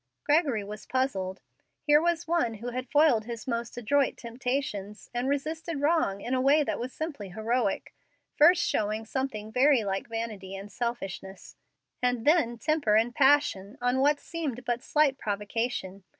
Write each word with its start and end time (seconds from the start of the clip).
Gregory 0.23 0.63
was 0.63 0.87
puzzled. 0.87 1.41
Here 1.83 2.01
was 2.01 2.27
one 2.27 2.55
who 2.55 2.69
had 2.71 2.89
foiled 2.89 3.25
his 3.25 3.45
most 3.45 3.77
adroit 3.77 4.17
temptations, 4.17 5.11
and 5.13 5.29
resisted 5.29 5.79
wrong 5.79 6.21
in 6.21 6.33
a 6.33 6.41
way 6.41 6.63
that 6.63 6.79
was 6.79 6.91
simply 6.91 7.29
heroic, 7.29 7.93
first 8.35 8.63
showing 8.67 9.05
something 9.05 9.51
very 9.51 9.83
like 9.83 10.07
vanity 10.07 10.55
and 10.55 10.71
selfishness, 10.71 11.55
and 12.01 12.25
then 12.25 12.57
temper 12.57 12.95
and 12.95 13.13
passion 13.13 13.77
on 13.79 13.99
what 13.99 14.19
seemed 14.19 14.65
but 14.65 14.81
slight 14.81 15.19
provocation. 15.19 16.03